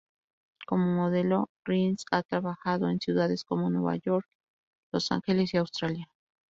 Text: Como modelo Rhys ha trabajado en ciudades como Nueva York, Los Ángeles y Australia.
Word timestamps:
Como 0.65 0.87
modelo 0.95 1.51
Rhys 1.63 2.05
ha 2.09 2.23
trabajado 2.23 2.89
en 2.89 2.99
ciudades 2.99 3.43
como 3.43 3.69
Nueva 3.69 3.97
York, 3.97 4.25
Los 4.91 5.11
Ángeles 5.11 5.53
y 5.53 5.57
Australia. 5.57 6.07